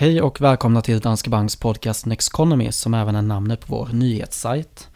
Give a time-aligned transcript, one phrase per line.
[0.00, 4.88] Hej och välkomna till Danske Banks podcast Nexconomy som även är namnet på vår nyhetssajt.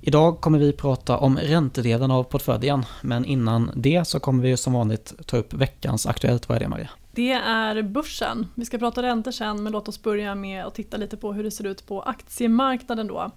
[0.00, 4.72] Idag kommer vi prata om räntedelen av portföljen, men innan det så kommer vi som
[4.72, 6.48] vanligt ta upp veckans Aktuellt.
[6.48, 6.90] Vad är det Maria?
[7.12, 8.46] Det är börsen.
[8.54, 11.44] Vi ska prata räntor sen, men låt oss börja med att titta lite på hur
[11.44, 13.30] det ser ut på aktiemarknaden då.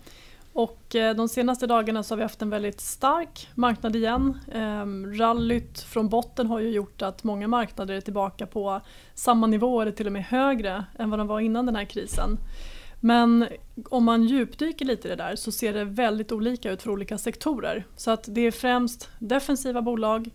[0.55, 4.37] Och eh, de senaste dagarna så har vi haft en väldigt stark marknad igen.
[4.54, 8.82] Ehm, rallyt från botten har ju gjort att många marknader är tillbaka på
[9.13, 12.37] samma nivå eller till och med högre än vad de var innan den här krisen.
[12.99, 13.47] Men
[13.89, 17.18] om man djupdyker lite i det där så ser det väldigt olika ut för olika
[17.18, 17.85] sektorer.
[17.96, 20.29] Så att det är främst defensiva bolag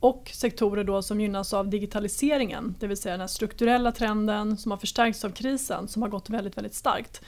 [0.00, 4.70] och sektorer då som gynnas av digitaliseringen, det vill säga den här strukturella trenden som
[4.70, 7.22] har förstärkts av krisen som har gått väldigt, väldigt starkt.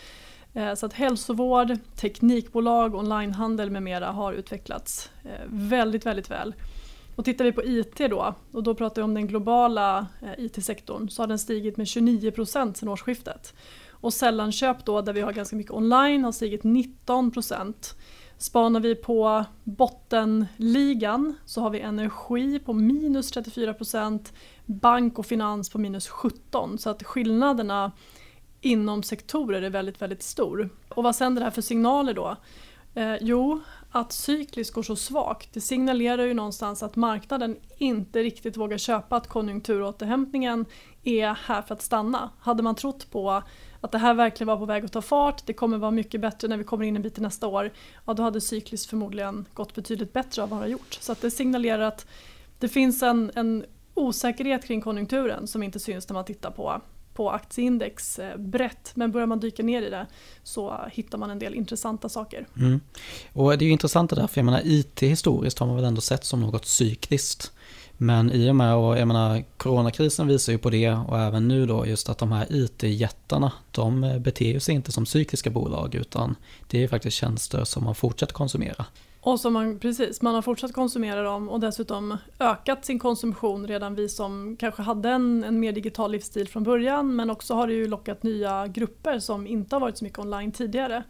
[0.59, 6.55] Eh, så att hälsovård, teknikbolag, onlinehandel med mera har utvecklats eh, väldigt, väldigt väl.
[7.17, 11.09] Och tittar vi på IT då, och då pratar vi om den globala eh, IT-sektorn,
[11.09, 13.55] så har den stigit med 29% sedan årsskiftet.
[13.91, 17.75] Och sällanköp då, där vi har ganska mycket online, har stigit 19%.
[18.39, 24.33] Spanar vi på bottenligan så har vi energi på minus 34%,
[24.67, 26.77] bank och finans på minus 17%.
[26.77, 27.93] Så att skillnaderna
[28.61, 30.69] inom sektorer är väldigt, väldigt stor.
[30.89, 32.37] Och vad sänder det här för signaler då?
[32.95, 38.57] Eh, jo, att cykliskt går så svagt det signalerar ju någonstans att marknaden inte riktigt
[38.57, 40.65] vågar köpa att konjunkturåterhämtningen
[41.05, 42.31] är här för att stanna.
[42.41, 43.43] Hade man trott på
[43.81, 46.49] att det här verkligen var på väg att ta fart, det kommer vara mycket bättre
[46.49, 47.73] när vi kommer in en bit i nästa år,
[48.07, 50.99] ja då hade cykliskt förmodligen gått betydligt bättre av vad det har gjort.
[51.01, 52.07] Så att det signalerar att
[52.59, 53.65] det finns en, en
[53.95, 56.81] osäkerhet kring konjunkturen som inte syns när man tittar på
[57.19, 58.93] på aktieindex eh, brett.
[58.95, 60.07] Men börjar man dyka ner i det
[60.43, 62.47] så hittar man en del intressanta saker.
[62.57, 62.81] Mm.
[63.33, 65.85] Och det är ju intressant det där, för jag menar IT historiskt har man väl
[65.85, 67.53] ändå sett som något cykliskt.
[67.97, 71.67] Men i och med, och jag menar, coronakrisen visar ju på det och även nu
[71.67, 76.37] då just att de här IT-jättarna, de eh, beter sig inte som cykliska bolag utan
[76.67, 78.85] det är faktiskt tjänster som man fortsätter konsumera.
[79.21, 83.95] Och som man, precis, man har fortsatt konsumera dem och dessutom ökat sin konsumtion redan
[83.95, 87.75] vi som kanske hade en, en mer digital livsstil från början men också har det
[87.75, 91.03] ju lockat nya grupper som inte har varit så mycket online tidigare.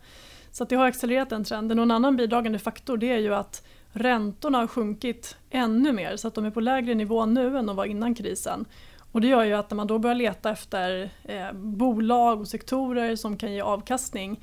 [0.52, 3.66] Så det har accelererat den trenden och en annan bidragande faktor det är ju att
[3.92, 7.76] räntorna har sjunkit ännu mer så att de är på lägre nivå nu än de
[7.76, 8.64] var innan krisen.
[9.12, 13.16] Och det gör ju att när man då börjar leta efter eh, bolag och sektorer
[13.16, 14.41] som kan ge avkastning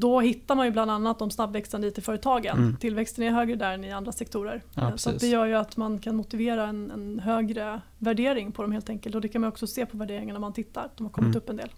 [0.00, 2.56] då hittar man ju bland annat de snabbväxande IT-företagen.
[2.56, 2.76] Mm.
[2.76, 4.62] Tillväxten är högre där än i andra sektorer.
[4.74, 8.72] Ja, så det gör ju att man kan motivera en, en, högre värdering på dem
[8.72, 9.14] helt enkelt.
[9.14, 10.90] Och det kan man också se på värderingen när man tittar.
[10.96, 11.36] De har kommit mm.
[11.36, 11.70] upp en del.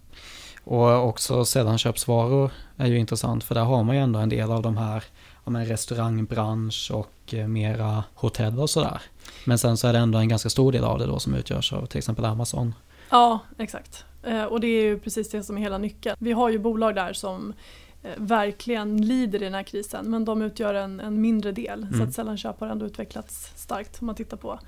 [0.63, 4.61] Och också sällanköpsvaror är ju intressant för där har man ju ändå en del av
[4.61, 5.03] de här
[5.45, 9.01] en restaurangbransch och eh, mera hotell och sådär.
[9.45, 11.73] Men sen så är det ändå en ganska stor del av det då som utgörs
[11.73, 12.75] av till exempel Amazon.
[13.09, 14.05] Ja, exakt.
[14.23, 16.15] Eh, och det är ju precis det som är hela nyckeln.
[16.19, 20.41] Vi har ju bolag där som Eh, verkligen lider i den här krisen men de
[20.41, 21.83] utgör en, en mindre del.
[21.83, 21.97] Mm.
[21.97, 24.59] Så att sällanköp har ändå utvecklats starkt om man tittar på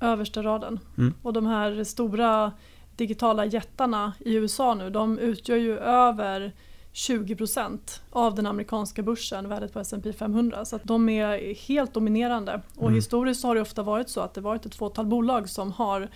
[0.00, 0.80] översta raden.
[0.98, 1.14] Mm.
[1.22, 2.52] Och de här stora
[2.96, 6.52] digitala jättarna i USA nu de utgör ju över
[6.92, 7.78] 20%
[8.10, 10.64] av den amerikanska börsen, värdet på S&P 500.
[10.64, 12.60] Så de är helt dominerande.
[12.76, 12.94] Och mm.
[12.94, 16.08] historiskt har det ofta varit så att det varit ett fåtal bolag som har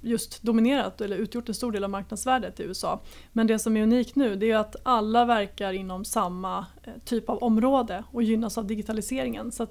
[0.00, 3.00] just dominerat eller utgjort en stor del av marknadsvärdet i USA.
[3.32, 7.28] Men det som är unikt nu det är att alla verkar inom samma eh, typ
[7.28, 9.52] av område och gynnas av digitaliseringen.
[9.52, 9.66] Så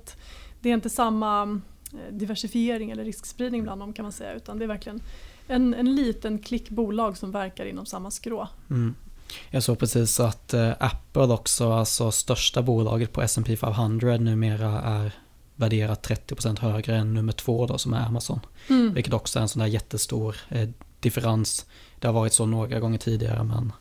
[0.60, 1.62] det är inte samma
[1.94, 5.02] eh, diversifiering eller riskspridning bland dem kan man säga utan det är verkligen
[5.48, 8.48] en, en liten klick bolag som verkar inom samma skrå.
[8.70, 8.96] Mm.
[9.50, 15.14] Jag såg precis att eh, Apple också, alltså största bolaget på S&P 500 numera är
[15.62, 18.40] värderat 30% högre än nummer två då som är Amazon.
[18.70, 18.94] Mm.
[18.94, 21.66] Vilket också är en sån där jättestor eh, differens.
[22.00, 23.74] Det har varit så några gånger tidigare men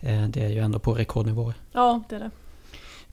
[0.00, 1.54] eh, det är ju ändå på rekordnivåer.
[1.72, 2.30] Ja, det är det.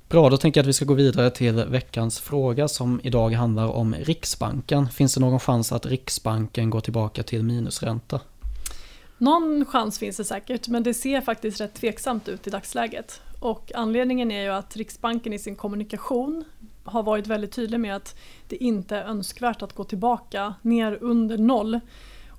[0.09, 3.68] Bra, då tänker jag att vi ska gå vidare till veckans fråga som idag handlar
[3.68, 4.89] om Riksbanken.
[4.89, 8.19] Finns det någon chans att Riksbanken går tillbaka till minusränta?
[9.18, 13.21] Någon chans finns det säkert, men det ser faktiskt rätt tveksamt ut i dagsläget.
[13.39, 16.44] Och anledningen är ju att Riksbanken i sin kommunikation
[16.88, 18.18] har varit väldigt tydlig med att
[18.48, 21.80] det inte är önskvärt att gå tillbaka ner under noll.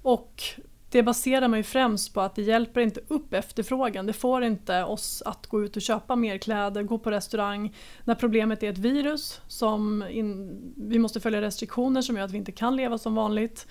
[0.03, 0.43] Och
[0.91, 4.07] det baserar man ju främst på att det hjälper inte upp efterfrågan.
[4.07, 7.75] Det får inte oss att gå ut och köpa mer kläder, gå på restaurang
[8.05, 12.39] när problemet är ett virus som in, vi måste följa restriktioner som gör att vi
[12.39, 13.67] inte kan leva som vanligt.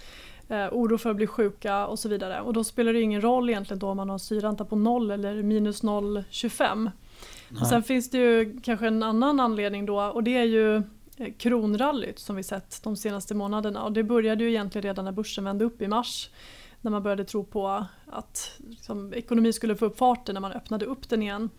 [0.49, 2.41] Eh, oro för att bli sjuka och så vidare.
[2.41, 5.43] Och då spelar det ingen roll egentligen då om man har syranta på noll eller
[5.43, 6.91] minus 0,25.
[7.61, 10.75] Och sen finns det ju kanske en annan anledning då och det är ju
[11.17, 15.11] eh, kronrallyt som vi sett de senaste månaderna och det började ju egentligen redan när
[15.11, 16.29] börsen vände upp i mars.
[16.81, 20.85] när man började tro på att liksom, ekonomin skulle få upp farten när man öppnade
[20.85, 21.49] upp den igen.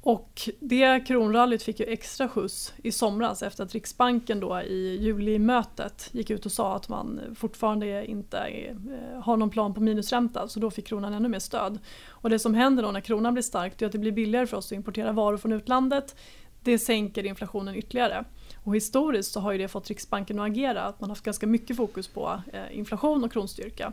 [0.00, 6.08] Och det kronrallyt fick ju extra skjuts i somras efter att Riksbanken då i julimötet
[6.12, 10.60] gick ut och sa att man fortfarande inte eh, har någon plan på minusränta så
[10.60, 11.78] då fick kronan ännu mer stöd.
[12.08, 14.56] Och det som händer då när kronan blir stark är att det blir billigare för
[14.56, 16.16] oss att importera varor från utlandet.
[16.62, 18.24] Det sänker inflationen ytterligare.
[18.68, 21.46] Och historiskt så har ju det fått Riksbanken att agera, att man har haft ganska
[21.46, 23.92] mycket fokus på eh, inflation och kronstyrka.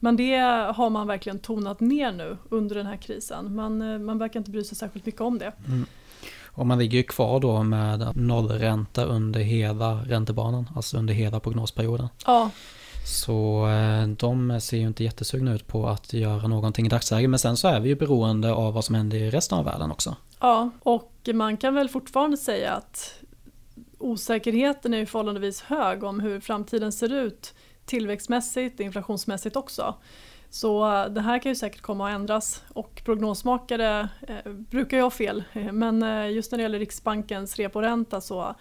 [0.00, 0.38] Men det
[0.74, 3.54] har man verkligen tonat ner nu under den här krisen.
[3.54, 5.52] Man, eh, man verkar inte bry sig särskilt mycket om det.
[5.66, 5.86] Mm.
[6.46, 12.08] Och man ligger ju kvar då med nollränta under hela räntebanan, alltså under hela prognosperioden.
[12.26, 12.50] Ja.
[13.06, 17.30] Så eh, de ser ju inte jättesugna ut på att göra någonting i dagsläget.
[17.30, 19.90] Men sen så är vi ju beroende av vad som händer i resten av världen
[19.90, 20.16] också.
[20.40, 23.14] Ja, och man kan väl fortfarande säga att
[23.98, 27.54] osäkerheten är förhållandevis hög om hur framtiden ser ut
[27.84, 29.94] tillväxtmässigt, inflationsmässigt också.
[30.50, 35.02] Så eh, det här kan ju säkert komma att ändras och prognosmakare eh, brukar ju
[35.02, 38.54] ha fel men eh, just när det gäller Riksbankens reporänta så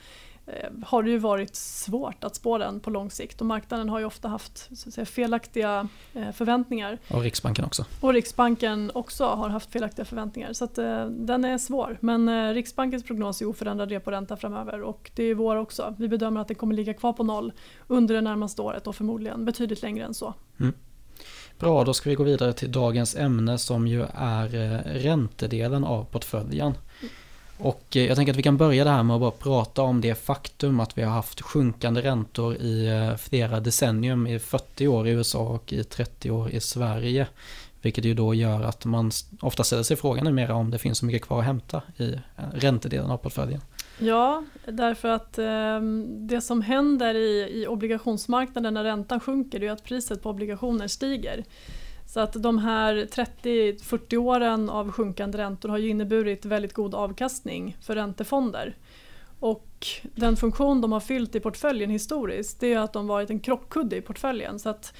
[0.85, 4.05] har det ju varit svårt att spå den på lång sikt och marknaden har ju
[4.05, 6.99] ofta haft säga, felaktiga eh, förväntningar.
[7.07, 7.85] Och Riksbanken också.
[7.99, 11.97] Och Riksbanken också har haft felaktiga förväntningar så att, eh, den är svår.
[12.01, 15.95] Men eh, Riksbankens prognos är oförändrad reporänta framöver och det är vår också.
[15.97, 17.53] Vi bedömer att den kommer ligga kvar på noll
[17.87, 20.33] under det närmaste året och förmodligen betydligt längre än så.
[20.59, 20.73] Mm.
[21.59, 26.05] Bra, då ska vi gå vidare till dagens ämne som ju är eh, räntedelen av
[26.05, 26.73] portföljen.
[27.63, 30.01] Och eh, jag tänker att vi kan börja det här med att bara prata om
[30.01, 35.07] det faktum att vi har haft sjunkande räntor i eh, flera decennium, i 40 år
[35.07, 37.27] i USA och i 30 år i Sverige.
[37.81, 39.11] Vilket ju då gör att man
[39.41, 42.43] ofta ställer sig frågan numera om det finns så mycket kvar att hämta i eh,
[42.53, 43.61] räntedelen av portföljen.
[43.99, 49.83] Ja, därför att eh, det som händer i, i obligationsmarknaden när räntan sjunker är att
[49.83, 51.43] priset på obligationer stiger.
[52.05, 57.77] Så att de här 30-40 åren av sjunkande räntor har ju inneburit väldigt god avkastning
[57.81, 58.75] för räntefonder.
[59.39, 63.39] Och den funktion de har fyllt i portföljen historiskt det är att de varit en
[63.39, 64.59] krockkudde i portföljen.
[64.59, 64.93] Så att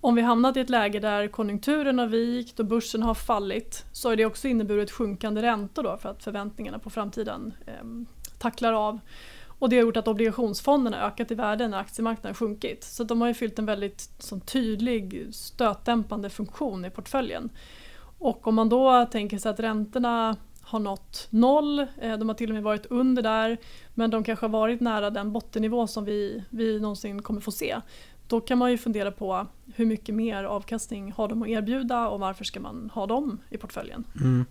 [0.00, 4.08] om vi hamnat i ett läge där konjunkturen har vikt och börsen har fallit så
[4.08, 7.84] har det också inneburit sjunkande räntor då för att förväntningarna på framtiden eh,
[8.38, 8.98] tacklar av.
[9.60, 12.84] Och det har gjort att obligationsfonderna ökat i värde när aktiemarknaden sjunkit.
[12.84, 17.50] Så de har ju fyllt en väldigt som, tydlig stötdämpande funktion i portföljen.
[18.18, 22.50] Och om man då tänker sig att räntorna har nått noll, eh, de har till
[22.50, 23.58] och med varit under där
[23.94, 27.80] men de kanske har varit nära den bottennivå som vi, vi någonsin kommer få se.
[28.30, 32.20] Då kan man ju fundera på hur mycket mer avkastning har de att erbjuda och
[32.20, 34.04] varför ska man ha dem i portföljen.
[34.20, 34.44] Mm.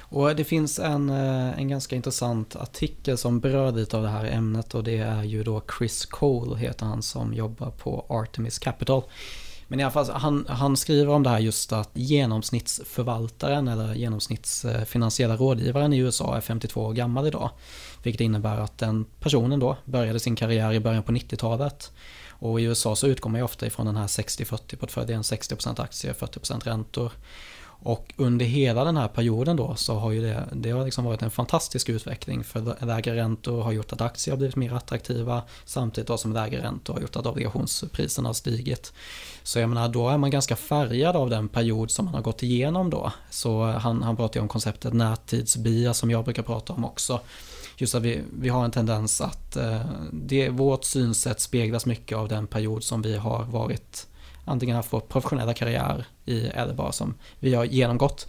[0.00, 4.24] Och det finns en, eh, en ganska intressant artikel som berör lite av det här
[4.24, 9.02] ämnet och det är ju då Chris Cole heter han som jobbar på Artemis Capital.
[9.68, 15.36] Men i alla fall, han, han skriver om det här just att genomsnittsförvaltaren eller genomsnittsfinansiella
[15.36, 17.50] rådgivaren i USA är 52 år gammal idag.
[18.02, 21.92] Vilket innebär att den personen då började sin karriär i början på 90-talet.
[22.38, 26.12] Och i USA så utgår man ju ofta ifrån den här 60-40 portföljen, 60% aktier,
[26.12, 27.12] 40% räntor.
[27.78, 31.22] Och under hela den här perioden då så har ju det, det har liksom varit
[31.22, 36.08] en fantastisk utveckling för lägre räntor har gjort att aktier har blivit mer attraktiva samtidigt
[36.08, 38.92] då som lägre räntor har gjort att obligationspriserna har stigit.
[39.42, 42.42] Så jag menar då är man ganska färgad av den period som man har gått
[42.42, 43.12] igenom då.
[43.30, 47.20] Så han, han pratar ju om konceptet närtidsbias som jag brukar prata om också.
[47.76, 49.80] Just att vi, vi har en tendens att eh,
[50.12, 54.06] det, vårt synsätt speglas mycket av den period som vi har varit
[54.44, 58.28] antingen haft vår professionella karriär i eller bara som vi har genomgått.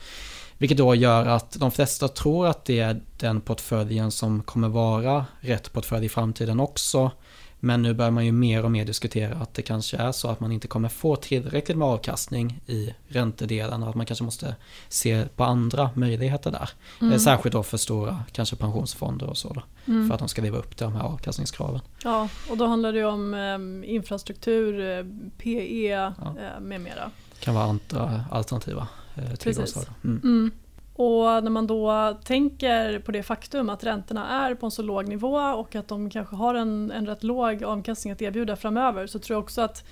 [0.57, 5.25] Vilket då gör att de flesta tror att det är den portföljen som kommer vara
[5.39, 7.11] rätt portfölj i framtiden också.
[7.59, 10.39] Men nu börjar man ju mer och mer diskutera att det kanske är så att
[10.39, 14.55] man inte kommer få tillräckligt med avkastning i räntedelen och att man kanske måste
[14.89, 16.69] se på andra möjligheter där.
[17.01, 17.19] Mm.
[17.19, 20.07] Särskilt då för stora kanske pensionsfonder och så då, mm.
[20.07, 21.81] för att de ska leva upp till de här avkastningskraven.
[22.03, 25.03] Ja, och då handlar det om eh, infrastruktur,
[25.37, 26.13] PE ja.
[26.17, 27.11] eh, med mera.
[27.39, 29.85] kan vara andra alternativa eh, tillgångsslag.
[30.03, 30.51] Mm.
[30.97, 35.07] Och när man då tänker på det faktum att räntorna är på en så låg
[35.07, 39.19] nivå och att de kanske har en, en rätt låg avkastning att erbjuda framöver så
[39.19, 39.83] tror jag också att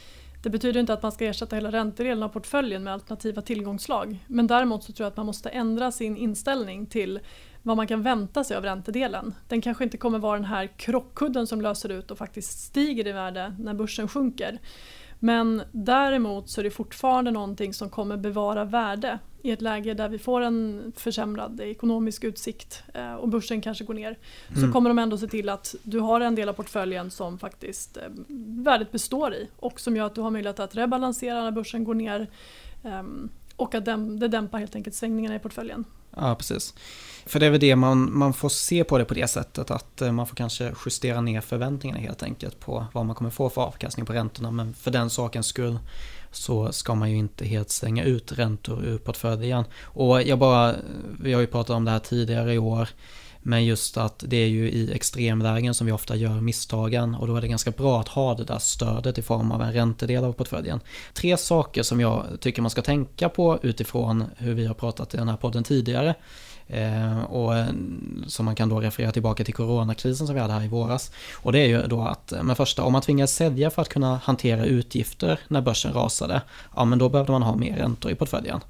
[0.44, 4.26] det betyder inte att man ska ersätta hela räntedelen av portföljen med alternativa tillgångslag.
[4.28, 7.20] Men däremot så tror jag att man måste ändra sin inställning till
[7.62, 9.36] vad man kan vänta sig av räntedelen.
[9.48, 13.12] Den kanske inte kommer vara den här krockkudden som löser ut och faktiskt stiger i
[13.12, 14.60] värde när börsen sjunker.
[15.25, 20.10] Men däremot så är det fortfarande någonting som kommer bevara värde i ett läge där
[20.10, 24.17] vi får en försämrad ekonomisk utsikt eh, och börsen kanske går ner.
[24.53, 24.72] Så mm.
[24.72, 28.03] kommer de ändå se till att du har en del av portföljen som faktiskt eh,
[28.63, 31.94] värdet består i och som gör att du har möjlighet att rebalansera när börsen går
[31.94, 32.27] ner
[32.86, 33.86] Ehm, och att
[34.20, 35.86] det dämpar helt enkelt svängningarna i portföljen.
[36.16, 36.74] Ja, precis.
[37.26, 40.02] För det är väl det man, man får se på det på det sättet att
[40.02, 43.62] eh, man får kanske justera ner förväntningarna helt enkelt på vad man kommer få för
[43.62, 44.52] avkastning på räntorna.
[44.52, 45.80] Men för den sakens skull
[46.32, 49.64] så ska man ju inte helt stänga ut räntor ur portföljen.
[49.84, 50.76] Och jag bara,
[51.22, 52.90] vi har ju pratat om det här tidigare i år.
[53.48, 57.36] Men just att det är ju i extremlägen som vi ofta gör misstagen och då
[57.36, 60.34] är det ganska bra att ha det där stödet i form av en räntedel av
[60.34, 60.80] portföljen.
[61.14, 65.18] Tre saker som jag tycker man ska tänka på utifrån hur vi har pratat i
[65.18, 66.16] den här podden tidigare.
[66.68, 67.66] Eh, och eh,
[68.28, 71.12] som man kan då referera tillbaka till coronakrisen som vi hade här i våras.
[71.36, 73.90] Och det är ju då att, eh, men första, om man tvingas sälja för att
[73.90, 76.42] kunna hantera utgifter när börsen rasade,
[76.75, 78.62] ja men då behövde man ha mer räntor i portföljen.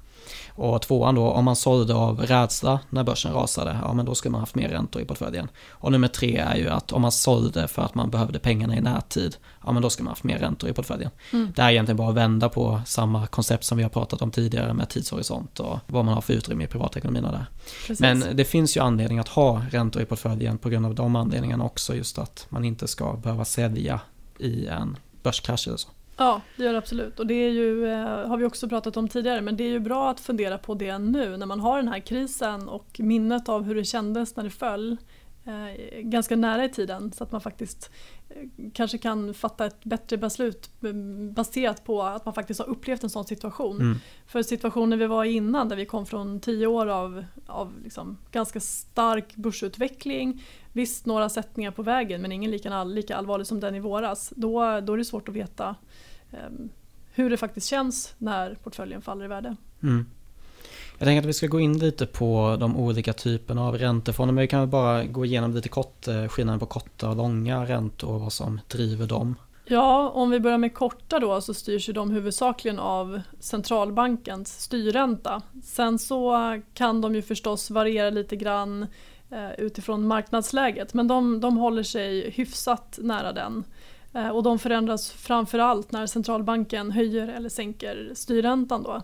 [0.56, 4.32] Och tvåan då, om man sålde av rädsla när börsen rasade, ja men då skulle
[4.32, 5.48] man haft mer räntor i portföljen.
[5.68, 8.80] Och nummer tre är ju att om man sålde för att man behövde pengarna i
[8.80, 9.36] närtid,
[9.66, 11.10] ja men då ska man haft mer räntor i portföljen.
[11.32, 11.52] Mm.
[11.56, 14.74] Det är egentligen bara att vända på samma koncept som vi har pratat om tidigare
[14.74, 17.46] med tidshorisont och vad man har för utrymme i privatekonomin och där.
[17.86, 18.00] Precis.
[18.00, 21.64] Men det finns ju anledning att ha räntor i portföljen på grund av de anledningarna
[21.64, 24.00] också, just att man inte ska behöva sälja
[24.38, 25.88] i en börskrasch eller så.
[26.16, 27.20] Ja, det gör det absolut.
[27.20, 29.80] Och det är ju, eh, har vi också pratat om tidigare, men det är ju
[29.80, 33.62] bra att fundera på det nu när man har den här krisen och minnet av
[33.62, 34.96] hur det kändes när det föll
[35.44, 38.15] eh, ganska nära i tiden så att man faktiskt eh,
[38.72, 40.70] kanske kan fatta ett bättre beslut
[41.30, 43.80] baserat på att man faktiskt har upplevt en sån situation.
[43.80, 43.96] Mm.
[44.26, 48.18] För situationen vi var i innan där vi kom från tio år av, av liksom
[48.30, 50.42] ganska stark börsutveckling,
[50.72, 54.32] visst några sättningar på vägen men ingen lika, lika allvarlig som den i våras.
[54.36, 55.76] Då, då är det svårt att veta
[56.30, 56.68] um,
[57.12, 59.56] hur det faktiskt känns när portföljen faller i värde.
[59.82, 60.06] Mm.
[60.98, 64.34] Jag tänker att vi ska gå in lite på de olika typerna av räntefonder.
[64.34, 68.12] Men vi kan bara gå igenom lite kort eh, skillnaden på korta och långa räntor
[68.12, 69.34] och vad som driver dem.
[69.68, 75.42] Ja, om vi börjar med korta då så styrs ju de huvudsakligen av centralbankens styrränta.
[75.64, 76.36] Sen så
[76.74, 78.86] kan de ju förstås variera lite grann
[79.30, 83.64] eh, utifrån marknadsläget men de, de håller sig hyfsat nära den.
[84.14, 88.82] Eh, och de förändras framförallt när centralbanken höjer eller sänker styrräntan.
[88.82, 89.02] Då.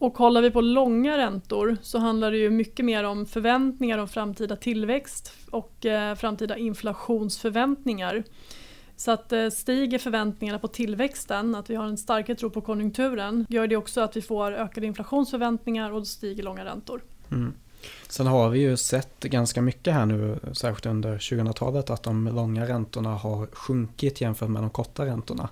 [0.00, 4.08] Och kollar vi på långa räntor så handlar det ju mycket mer om förväntningar om
[4.08, 8.24] framtida tillväxt och eh, framtida inflationsförväntningar.
[8.96, 13.46] Så att eh, stiger förväntningarna på tillväxten, att vi har en starkare tro på konjunkturen,
[13.48, 17.02] gör det också att vi får ökade inflationsförväntningar och då stiger långa räntor.
[17.30, 17.52] Mm.
[18.08, 22.68] Sen har vi ju sett ganska mycket här nu, särskilt under 2000-talet, att de långa
[22.68, 25.48] räntorna har sjunkit jämfört med de korta räntorna.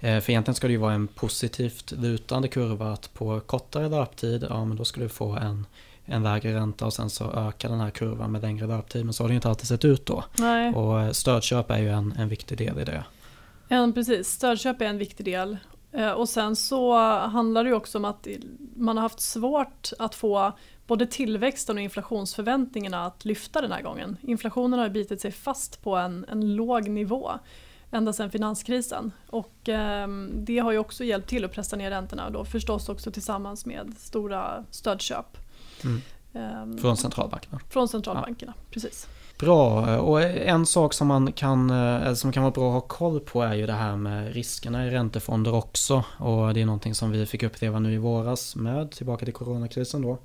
[0.00, 4.46] Eh, för egentligen ska det ju vara en positivt lutande kurva att på kortare löptid,
[4.48, 5.66] ja men då skulle du få en,
[6.04, 9.04] en lägre ränta och sen så ökar den här kurvan med längre löptid.
[9.04, 10.24] Men så har det ju inte alltid sett ut då.
[10.38, 10.74] Nej.
[10.74, 13.04] Och eh, stödköp är ju en, en viktig del i det.
[13.68, 15.56] Ja, precis, stödköp är en viktig del.
[15.92, 18.26] Eh, och sen så handlar det ju också om att
[18.76, 20.52] man har haft svårt att få
[20.90, 24.16] både tillväxten och inflationsförväntningarna att lyfta den här gången.
[24.22, 27.30] Inflationen har bitit sig fast på en, en låg nivå
[27.90, 29.12] ända sedan finanskrisen.
[29.26, 32.88] Och eh, det har ju också hjälpt till att pressa ner räntorna och då förstås
[32.88, 35.36] också tillsammans med stora stödköp.
[35.84, 36.00] Mm.
[36.32, 37.60] Eh, från centralbankerna?
[37.68, 38.62] Från centralbankerna, ja.
[38.70, 39.06] precis.
[39.38, 43.20] Bra, och en sak som man kan, eh, som kan vara bra att ha koll
[43.20, 46.04] på är ju det här med riskerna i räntefonder också.
[46.18, 50.02] Och det är någonting som vi fick uppleva nu i våras med, tillbaka till coronakrisen
[50.02, 50.18] då.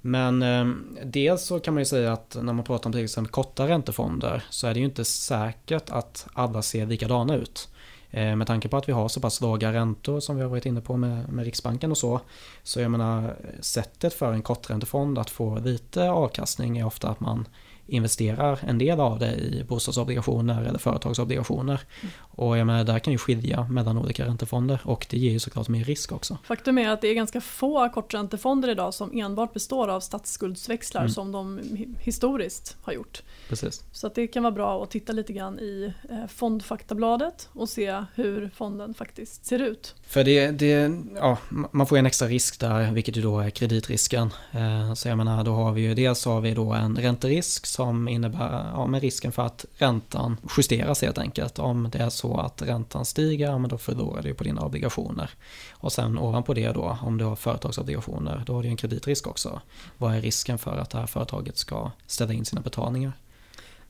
[0.00, 0.66] Men eh,
[1.04, 4.44] dels så kan man ju säga att när man pratar om till exempel korta räntefonder
[4.50, 7.68] så är det ju inte säkert att alla ser likadana ut.
[8.10, 10.66] Eh, med tanke på att vi har så pass låga räntor som vi har varit
[10.66, 12.20] inne på med, med Riksbanken och så.
[12.62, 17.48] Så jag menar sättet för en korträntefond att få lite avkastning är ofta att man
[17.90, 21.80] investerar en del av det i bostadsobligationer eller företagsobligationer.
[22.00, 22.12] Mm.
[22.20, 25.68] Och jag menar, där kan ju skilja mellan olika räntefonder och det ger ju såklart
[25.68, 26.38] mer risk också.
[26.44, 31.12] Faktum är att det är ganska få korträntefonder idag som enbart består av statsskuldsväxlar mm.
[31.12, 31.60] som de
[32.00, 33.22] historiskt har gjort.
[33.48, 33.84] Precis.
[33.92, 38.50] Så det kan vara bra att titta lite grann i eh, fondfaktabladet och se hur
[38.54, 39.94] fonden faktiskt ser ut.
[40.06, 44.30] För det, det ja, man får en extra risk där, vilket ju då är kreditrisken.
[44.52, 48.08] Eh, så jag menar, då har vi ju dels har vi då en ränterisk som
[48.08, 51.58] innebär ja, med risken för att räntan justeras helt enkelt.
[51.58, 55.30] Om det är så att räntan stiger, ja, men då förlorar du på dina obligationer.
[55.72, 59.60] Och sen ovanpå det då, om du har företagsobligationer, då har du en kreditrisk också.
[59.98, 63.12] Vad är risken för att det här företaget ska ställa in sina betalningar?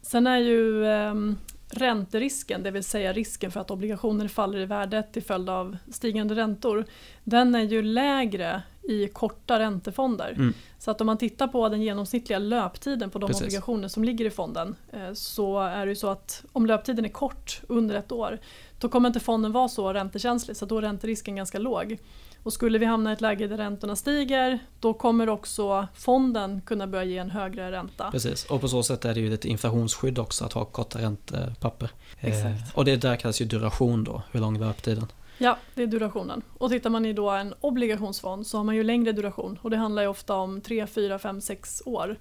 [0.03, 1.15] Sen är ju eh,
[1.71, 6.35] ränterisken, det vill säga risken för att obligationer faller i värde till följd av stigande
[6.35, 6.85] räntor,
[7.25, 10.35] den är ju lägre i korta räntefonder.
[10.37, 10.55] Mm.
[10.79, 13.43] Så att om man tittar på den genomsnittliga löptiden på de Precis.
[13.43, 17.09] obligationer som ligger i fonden eh, så är det ju så att om löptiden är
[17.09, 18.39] kort, under ett år,
[18.79, 21.99] då kommer inte fonden vara så räntekänslig så då är ränterisken ganska låg.
[22.43, 26.87] Och skulle vi hamna i ett läge där räntorna stiger då kommer också fonden kunna
[26.87, 28.11] börja ge en högre ränta.
[28.11, 31.91] Precis, och på så sätt är det ju ett inflationsskydd också att ha korta räntepapper.
[32.21, 32.45] Exakt.
[32.47, 35.07] Eh, och det där kallas ju duration då, hur lång löptiden.
[35.43, 36.43] Ja, det är durationen.
[36.59, 39.77] Och tittar man i då en obligationsfond så har man ju längre duration och det
[39.77, 42.17] handlar ju ofta om 3, 4, 5, 6 år.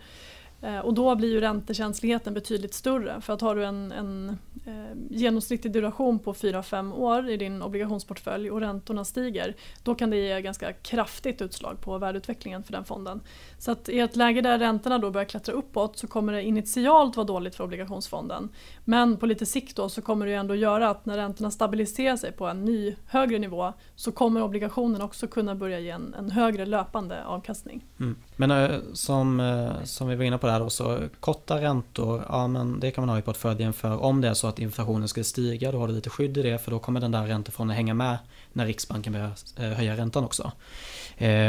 [0.61, 5.17] Eh, och då blir ju räntekänsligheten betydligt större för att har du en, en eh,
[5.17, 10.41] genomsnittlig duration på 4-5 år i din obligationsportfölj och räntorna stiger då kan det ge
[10.41, 13.21] ganska kraftigt utslag på värdeutvecklingen för den fonden.
[13.57, 17.17] Så att i ett läge där räntorna då börjar klättra uppåt så kommer det initialt
[17.17, 18.49] vara dåligt för obligationsfonden.
[18.85, 22.31] Men på lite sikt då så kommer det ändå göra att när räntorna stabiliserar sig
[22.31, 26.65] på en ny högre nivå så kommer obligationen också kunna börja ge en, en högre
[26.65, 27.85] löpande avkastning.
[27.99, 28.15] Mm.
[28.39, 32.47] Men äh, som, äh, som vi var inne på där då, så korta räntor, ja
[32.47, 35.23] men det kan man ha i portföljen för om det är så att inflationen skulle
[35.23, 37.93] stiga, då har du lite skydd i det för då kommer den där räntefonden hänga
[37.93, 38.17] med
[38.53, 40.51] när Riksbanken börjar äh, höja räntan också.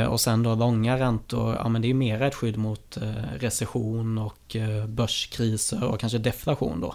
[0.08, 2.98] och sen då långa räntor, ja men det är mer ett skydd mot
[3.38, 4.56] recession och
[4.86, 6.94] börskriser och kanske deflation då.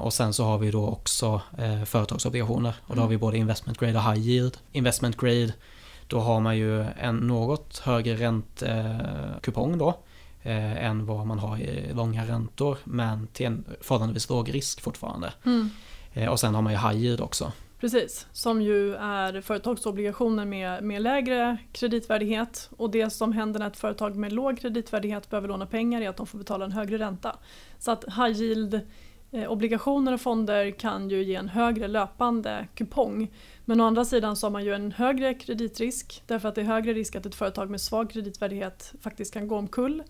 [0.00, 1.40] och sen så har vi då också
[1.86, 4.56] företagsobligationer och då har vi både investment grade och high yield.
[4.72, 5.52] Investment grade
[6.12, 9.88] då har man ju en något högre räntekupong då
[10.42, 15.32] eh, än vad man har i långa räntor men till en förhållandevis låg risk fortfarande.
[15.44, 15.70] Mm.
[16.12, 17.52] Eh, och sen har man ju high yield också.
[17.80, 23.76] Precis, som ju är företagsobligationer med, med lägre kreditvärdighet och det som händer när ett
[23.76, 27.36] företag med låg kreditvärdighet behöver låna pengar är att de får betala en högre ränta.
[27.78, 28.80] Så att high yield eh,
[29.34, 33.30] Eh, obligationer och fonder kan ju ge en högre löpande kupong
[33.64, 36.64] men å andra sidan så har man ju en högre kreditrisk därför att det är
[36.64, 40.02] högre risk att ett företag med svag kreditvärdighet faktiskt kan gå omkull.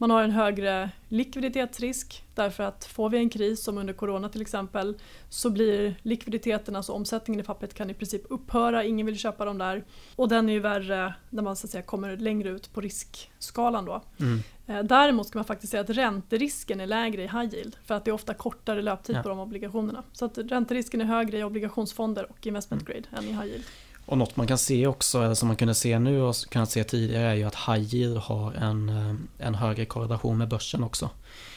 [0.00, 4.40] Man har en högre likviditetsrisk därför att får vi en kris som under corona till
[4.40, 9.44] exempel så blir likviditeten, alltså omsättningen i pappret kan i princip upphöra, ingen vill köpa
[9.44, 9.84] dem där.
[10.16, 13.84] Och den är ju värre när man så att säga, kommer längre ut på riskskalan
[13.84, 14.02] då.
[14.20, 14.38] Mm.
[14.66, 18.04] Eh, däremot ska man faktiskt säga att ränterisken är lägre i high yield för att
[18.04, 19.22] det är ofta kortare löptid ja.
[19.22, 20.02] på de obligationerna.
[20.12, 22.92] Så att ränterisken är högre i obligationsfonder och investment mm.
[22.92, 23.24] grade mm.
[23.24, 23.64] än i high yield.
[24.10, 26.84] Och något man kan se också, eller som man kunde se nu och kunnat se
[26.84, 31.10] tidigare är ju att high yield har en, eh, en högre korrelation med börsen också.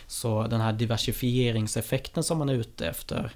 [0.07, 3.31] Så den här diversifieringseffekten som man är ute efter,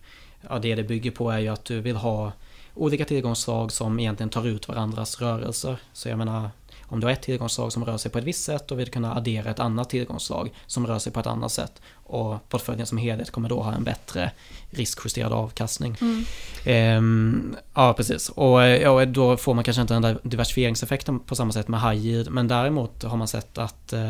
[0.49, 2.31] ja det det bygger på är ju att du vill ha
[2.73, 5.77] olika tillgångsslag som egentligen tar ut varandras rörelser.
[5.93, 6.49] Så jag menar,
[6.87, 9.15] om du har ett tillgångsslag som rör sig på ett visst sätt och vill kunna
[9.15, 11.81] addera ett annat tillgångsslag som rör sig på ett annat sätt.
[11.93, 14.31] Och portföljen som helhet kommer då ha en bättre
[14.69, 15.95] riskjusterad avkastning.
[16.01, 16.25] Mm.
[16.65, 18.29] Ehm, ja, precis.
[18.29, 22.05] Och ja, då får man kanske inte den där diversifieringseffekten på samma sätt med high
[22.05, 22.29] yield.
[22.31, 24.01] Men däremot har man sett att eh,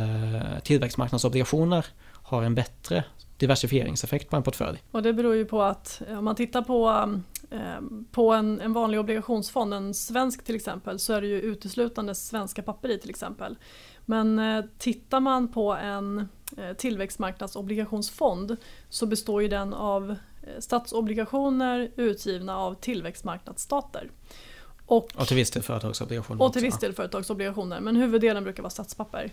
[0.64, 3.04] tillväxtmarknadsobligationer har en bättre
[3.38, 4.84] diversifieringseffekt på en portfölj.
[4.92, 7.08] Och det beror ju på att om man tittar på, eh,
[8.12, 12.64] på en, en vanlig obligationsfond, en svensk till exempel, så är det ju uteslutande svenska
[12.64, 13.58] papper i till exempel.
[14.06, 18.58] Men eh, tittar man på en eh, tillväxtmarknadsobligationsfond
[18.90, 20.16] så består ju den av
[20.60, 24.12] statsobligationer utgivna av tillväxtmarknadsstater.
[24.86, 26.44] Och, och till viss del företagsobligationer.
[26.44, 29.32] Och till viss del företagsobligationer men huvuddelen brukar vara statspapper.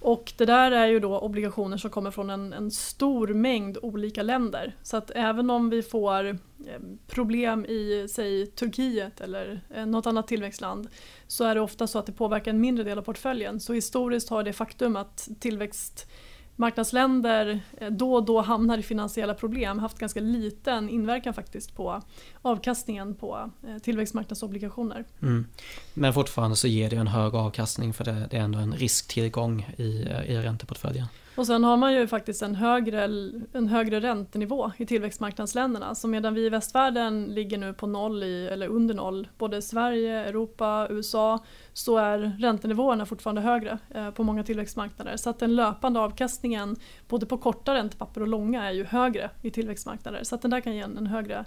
[0.00, 4.22] Och det där är ju då obligationer som kommer från en, en, stor mängd olika
[4.22, 4.76] länder.
[4.82, 6.34] Så att även om vi får eh,
[6.68, 10.88] Eh, problem i, säg Turkiet eller eh, något annat tillväxtland
[11.26, 13.60] så är det ofta så att det påverkar en mindre del av portföljen.
[13.60, 19.78] Så historiskt har det faktum att tillväxtmarknadsländer eh, då och då hamnar i finansiella problem
[19.78, 22.02] haft ganska liten inverkan faktiskt på
[22.42, 23.50] avkastningen på
[23.82, 25.04] tillväxtmarknadsobligationer.
[25.22, 25.46] Mm.
[25.94, 29.82] Men fortfarande så ger det en hög avkastning för det, är ändå en risktillgång i,
[30.26, 31.06] i ränteportföljen.
[31.36, 33.04] Och sen har man ju faktiskt en högre,
[33.52, 35.94] en högre räntenivå i tillväxtmarknadsländerna.
[35.94, 40.24] Så medan vi i västvärlden ligger nu på noll i, eller under noll, både Sverige,
[40.24, 45.16] Europa, USA, så är räntenivåerna fortfarande högre eh, på många tillväxtmarknader.
[45.16, 46.76] Så att den löpande avkastningen
[47.08, 50.24] både på korta räntepapper och långa är ju högre i tillväxtmarknader.
[50.24, 51.44] Så att den där kan ge en, en högre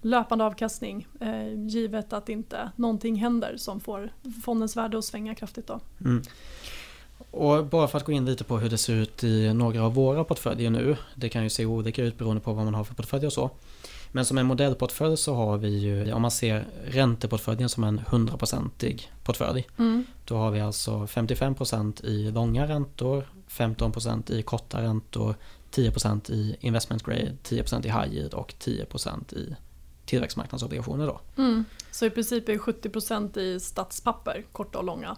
[0.00, 4.12] löpande avkastning eh, givet att inte någonting händer som får
[4.44, 5.66] fondens värde att svänga kraftigt.
[5.66, 5.80] Då.
[6.04, 6.22] Mm.
[7.36, 9.94] Och bara för att gå in lite på hur det ser ut i några av
[9.94, 10.96] våra portföljer nu.
[11.14, 13.50] Det kan ju se olika ut beroende på vad man har för portfölj och så.
[14.12, 19.00] Men som en modellportfölj så har vi ju, om man ser ränteportföljen som en 100%
[19.24, 19.66] portfölj.
[19.78, 20.04] Mm.
[20.24, 25.34] Då har vi alltså 55% i långa räntor, 15% i korta räntor,
[25.70, 29.56] 10% i investment grade, 10% i high yield och 10% i
[30.06, 31.06] tillväxtmarknadsobligationer.
[31.06, 31.20] Då.
[31.36, 31.64] Mm.
[31.90, 35.16] Så i princip är 70% i statspapper, korta och långa.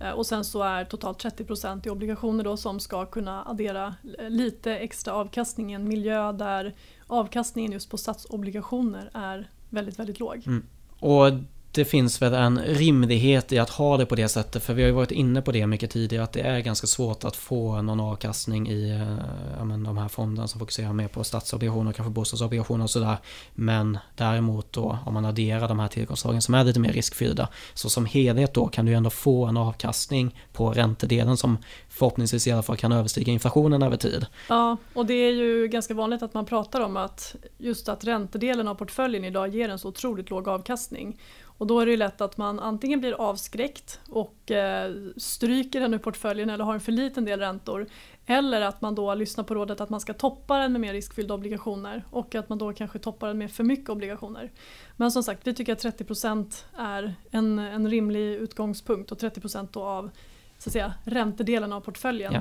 [0.00, 3.94] Eh, och sen så är totalt 30% i obligationer då som ska kunna addera
[4.28, 6.74] lite extra avkastning i en miljö där
[7.06, 10.42] avkastningen just på statsobligationer är väldigt, väldigt låg.
[10.46, 10.66] Mm.
[11.00, 11.26] Och
[11.74, 14.62] det finns väl en rimlighet i att ha det på det sättet.
[14.62, 16.24] För vi har ju varit inne på det mycket tidigare.
[16.24, 19.24] Att det är ganska svårt att få någon avkastning i eh,
[19.58, 23.16] ja, men de här fonderna som fokuserar mer på statsobligationer, och kanske bostadsobligationer och sådär.
[23.54, 27.48] Men däremot då om man adderar de här tillgångsslagen som är lite mer riskfyllda.
[27.74, 31.58] Så som helhet då kan du ändå få en avkastning på räntedelen som
[31.88, 34.26] förhoppningsvis i alla fall kan överstiga inflationen över tid.
[34.48, 38.68] Ja, och det är ju ganska vanligt att man pratar om att just att räntedelen
[38.68, 41.16] av portföljen idag ger en så otroligt låg avkastning.
[41.58, 45.98] Och då är det lätt att man antingen blir avskräckt och eh, stryker den ur
[45.98, 47.86] portföljen eller har en för liten del räntor.
[48.26, 51.34] Eller att man då lyssnar på rådet att man ska toppa den med mer riskfyllda
[51.34, 54.50] obligationer och att man då kanske toppar den med för mycket obligationer.
[54.96, 59.82] Men som sagt, vi tycker att 30% är en, en rimlig utgångspunkt och 30% då
[59.82, 60.10] av
[60.58, 62.32] så att säga, räntedelen av portföljen.
[62.32, 62.40] Ja.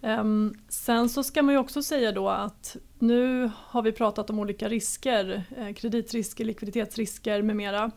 [0.00, 4.38] Um, sen så ska man ju också säga då att nu har vi pratat om
[4.38, 7.90] olika risker, eh, kreditrisker, likviditetsrisker med mera.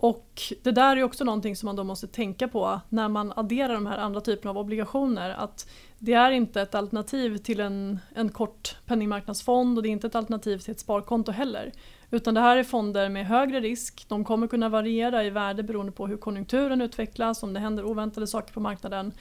[0.00, 3.74] Och det där är också någonting som man då måste tänka på när man adderar
[3.74, 5.30] de här andra typerna av obligationer.
[5.30, 10.06] Att det är inte ett alternativ till en, en kort penningmarknadsfond och det är inte
[10.06, 11.72] ett alternativ till ett sparkonto heller.
[12.10, 14.04] Utan det här är fonder med högre risk.
[14.08, 18.26] De kommer kunna variera i värde beroende på hur konjunkturen utvecklas, om det händer oväntade
[18.26, 19.12] saker på marknaden.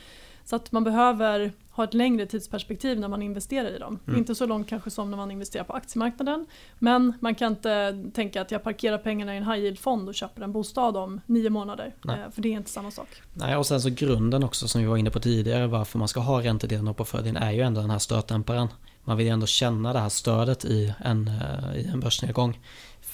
[0.50, 4.00] Så att man behöver ha ett längre tidsperspektiv när man investerar i dem.
[4.08, 4.20] Mm.
[4.20, 6.46] Inte så långt kanske som när man investerar på aktiemarknaden.
[6.80, 10.42] Men man kan inte tänka att jag parkerar pengarna i en high yield-fond och köper
[10.42, 11.96] en bostad om nio månader.
[12.04, 12.20] Nej.
[12.20, 13.08] Eh, för det är inte samma sak.
[13.34, 16.20] Nej, och sen så grunden också som vi var inne på tidigare varför man ska
[16.20, 18.68] ha räntedelen på portföljen är ju ändå den här stötdämparen.
[19.04, 22.60] Man vill ju ändå känna det här stödet i en, eh, i en börsnedgång.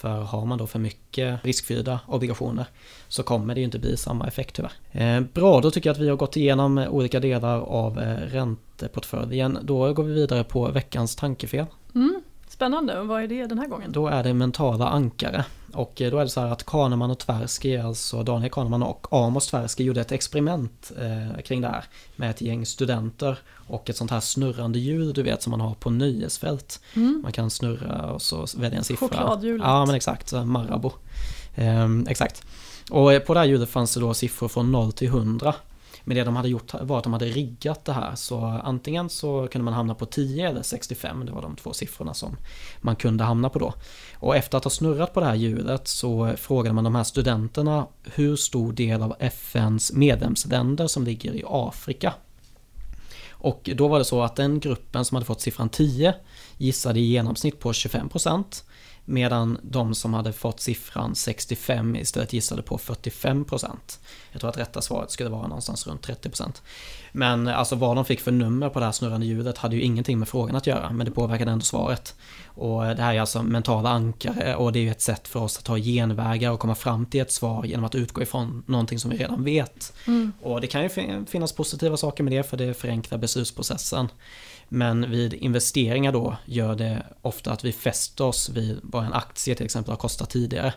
[0.05, 2.65] För har man då för mycket riskfyllda obligationer
[3.07, 4.71] så kommer det ju inte bli samma effekt tyvärr.
[4.91, 8.17] Eh, bra, då tycker jag att vi har gått igenom eh, olika delar av eh,
[8.17, 9.59] ränteportföljen.
[9.61, 11.65] Då går vi vidare på veckans tankefel.
[11.95, 12.21] Mm.
[12.47, 13.91] Spännande, vad är det den här gången?
[13.91, 15.45] Då är det mentala ankare.
[15.73, 19.07] Och eh, då är det så här att Kahneman och Tversky, alltså Daniel Kahneman och
[19.11, 21.83] Amos Tversky gjorde ett experiment eh, kring det här.
[22.15, 25.73] Med ett gäng studenter och ett sånt här snurrande hjul du vet som man har
[25.73, 26.79] på nöjesfält.
[26.93, 27.19] Mm.
[27.23, 29.07] Man kan snurra och så välja en siffra.
[29.07, 29.67] Chokladhjulet.
[29.67, 30.91] Ja men exakt, Marabou.
[31.55, 32.45] Eh, exakt.
[32.91, 35.53] Och eh, på det här hjulet fanns det då siffror från 0 till 100.
[36.05, 38.15] Men det de hade gjort var att de hade riggat det här.
[38.15, 41.25] Så antingen så kunde man hamna på 10 eller 65.
[41.25, 42.37] Det var de två siffrorna som
[42.81, 43.73] man kunde hamna på då.
[44.15, 47.87] Och efter att ha snurrat på det här hjulet så frågade man de här studenterna
[48.03, 52.13] hur stor del av FNs medlemsländer som ligger i Afrika.
[53.29, 56.15] Och då var det så att den gruppen som hade fått siffran 10
[56.57, 58.63] gissade i genomsnitt på 25%
[59.05, 63.69] Medan de som hade fått siffran 65 istället gissade på 45%.
[64.31, 66.51] Jag tror att rätta svaret skulle vara någonstans runt 30%.
[67.11, 70.19] Men alltså vad de fick för nummer på det här snurrande hjulet hade ju ingenting
[70.19, 72.15] med frågan att göra, men det påverkade ändå svaret.
[72.45, 75.57] Och det här är alltså mentala ankare och det är ju ett sätt för oss
[75.57, 79.11] att ta genvägar och komma fram till ett svar genom att utgå ifrån någonting som
[79.11, 79.93] vi redan vet.
[80.07, 80.31] Mm.
[80.41, 80.89] Och det kan ju
[81.25, 84.07] finnas positiva saker med det för det förenklar beslutsprocessen.
[84.69, 89.55] Men vid investeringar då gör det ofta att vi fäster oss vid vad en aktie
[89.55, 90.73] till exempel har kostat tidigare.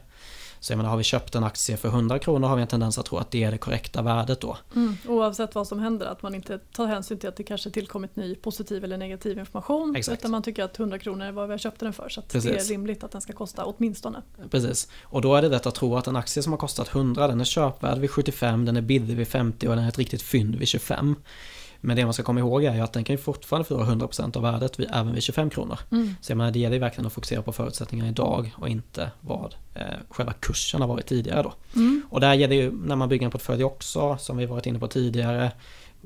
[0.61, 2.98] Så jag menar, har vi köpt en aktie för 100 kronor har vi en tendens
[2.98, 4.57] att tro att det är det korrekta värdet då.
[4.77, 8.16] Mm, oavsett vad som händer, att man inte tar hänsyn till att det kanske tillkommit
[8.16, 9.96] ny positiv eller negativ information.
[9.96, 10.20] Exakt.
[10.20, 12.09] Utan man tycker att 100 kronor är vad vi har köpt den för.
[12.09, 14.22] Så det är rimligt att den ska kosta åtminstone.
[14.51, 14.88] Precis.
[15.03, 17.40] Och då är det lätt att tro att en aktie som har kostat 100 den
[17.40, 20.55] är köpvärd vid 75, den är billig vid 50 och den är ett riktigt fynd
[20.55, 21.16] vid 25.
[21.81, 24.37] Men det man ska komma ihåg är ju att den kan ju fortfarande förlora 100%
[24.37, 25.79] av värdet vid, även vid 25 kronor.
[25.91, 26.14] Mm.
[26.21, 29.55] Så jag menar, det gäller ju verkligen att fokusera på förutsättningarna idag och inte vad
[29.75, 31.53] eh, själva kursen har varit tidigare då.
[31.77, 32.03] Mm.
[32.11, 34.88] Och där gäller ju när man bygger en portfölj också, som vi varit inne på
[34.88, 35.53] tidigare,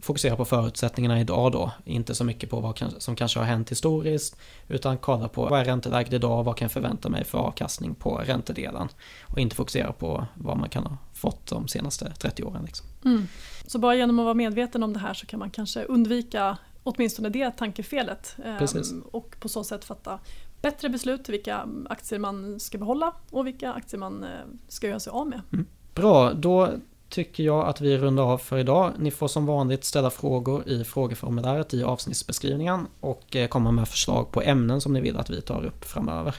[0.01, 1.71] fokusera på förutsättningarna idag då.
[1.85, 4.37] Inte så mycket på vad som kanske har hänt historiskt.
[4.69, 8.23] Utan kolla på vad är ränteläget idag, vad kan jag förvänta mig för avkastning på
[8.27, 8.89] räntedelen.
[9.23, 12.65] Och inte fokusera på vad man kan ha fått de senaste 30 åren.
[12.65, 12.87] Liksom.
[13.05, 13.29] Mm.
[13.67, 17.29] Så bara genom att vara medveten om det här så kan man kanske undvika åtminstone
[17.29, 18.37] det tankefelet.
[18.59, 18.93] Precis.
[18.93, 20.19] Ehm, och på så sätt fatta
[20.63, 24.29] bättre beslut vilka aktier man ska behålla och vilka aktier man eh,
[24.69, 25.41] ska göra sig av med.
[25.53, 25.67] Mm.
[25.95, 26.71] Bra, då
[27.09, 28.93] tycker jag att vi rundar av för idag.
[28.99, 34.31] Ni får som vanligt ställa frågor i frågeformuläret i avsnittsbeskrivningen och eh, komma med förslag
[34.31, 36.35] på ämnen som ni vill att vi tar upp framöver.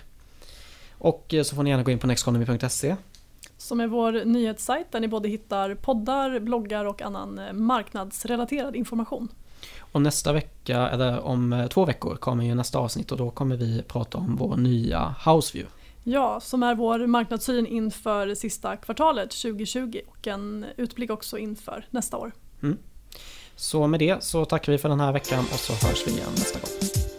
[0.98, 2.96] Och eh, så får ni gärna gå in på nexteconomy.se
[3.64, 9.28] som är vår nyhetssajt där ni både hittar poddar, bloggar och annan eh, marknadsrelaterad information.
[9.80, 13.84] Och nästa vecka, eller om två veckor, kommer ju nästa avsnitt och då kommer vi
[13.88, 15.72] prata om vår nya Houseview.
[16.04, 22.18] Ja, som är vår marknadssyn inför sista kvartalet 2020 och en utblick också inför nästa
[22.18, 22.32] år.
[22.64, 22.78] Mm.
[23.56, 26.32] Så med det så tackar vi för den här veckan och så hörs vi igen
[26.32, 27.13] nästa gång.